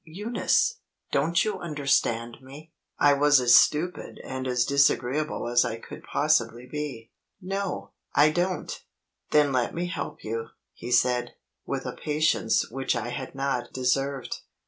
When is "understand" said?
1.59-2.41